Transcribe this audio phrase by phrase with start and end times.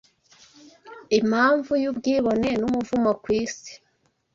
[1.19, 3.73] impamvu y’ubwibone n’umuvumo ku isi